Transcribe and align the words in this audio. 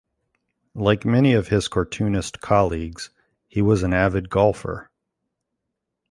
Like 0.73 1.05
many 1.05 1.33
of 1.33 1.49
his 1.49 1.67
cartoonist 1.67 2.41
colleagues, 2.41 3.11
he 3.47 3.61
was 3.61 3.83
an 3.83 3.93
avid 3.93 4.31
golfer. 4.31 4.89